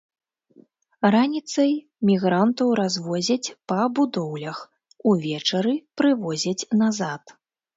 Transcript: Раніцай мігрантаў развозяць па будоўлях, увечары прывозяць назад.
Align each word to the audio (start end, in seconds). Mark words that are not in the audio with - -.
Раніцай 1.15 1.73
мігрантаў 2.09 2.67
развозяць 2.81 3.53
па 3.73 3.79
будоўлях, 3.99 4.57
увечары 5.13 5.73
прывозяць 6.03 6.59
назад. 6.85 7.23